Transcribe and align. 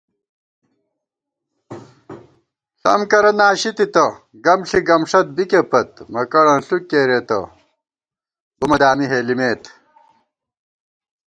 ݪَم 2.81 3.01
کرہ 3.11 3.31
ناشِی 3.39 3.71
تِتہ، 3.77 4.05
گم 4.45 4.59
ݪی 4.69 4.79
گمݭَت 4.87 5.27
بِکےپت 5.35 5.89
* 6.05 6.11
مکَڑ 6.13 6.45
انݪُک 6.53 6.83
کېرېتہ، 6.89 7.39
بُمہ 8.57 8.77
دامی 8.81 9.05
ہېلِمېت 9.11 9.63